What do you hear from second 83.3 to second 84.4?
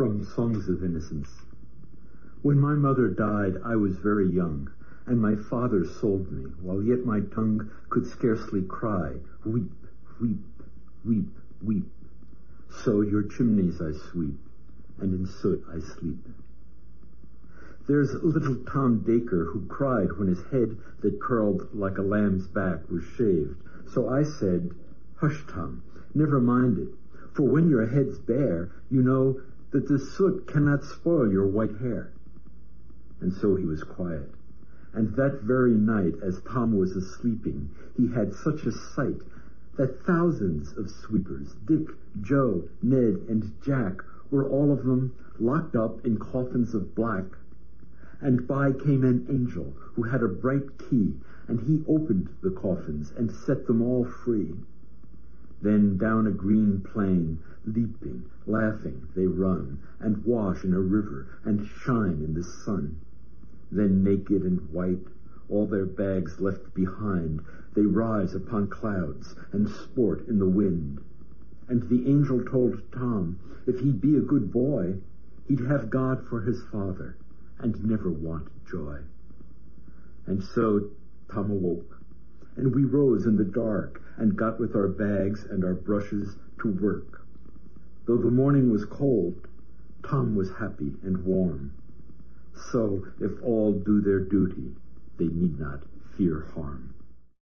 the dark, and